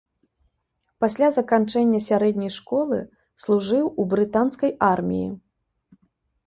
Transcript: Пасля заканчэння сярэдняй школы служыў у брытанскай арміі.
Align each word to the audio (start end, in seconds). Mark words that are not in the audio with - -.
Пасля 1.03 1.27
заканчэння 1.37 1.99
сярэдняй 2.07 2.51
школы 2.57 2.97
служыў 3.45 3.85
у 3.91 4.03
брытанскай 4.17 4.71
арміі. 4.93 5.29